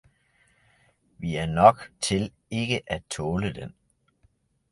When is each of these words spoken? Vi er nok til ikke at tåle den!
Vi 1.17 1.35
er 1.35 1.45
nok 1.45 1.91
til 2.01 2.31
ikke 2.51 2.91
at 2.91 3.03
tåle 3.09 3.53
den! 3.53 3.73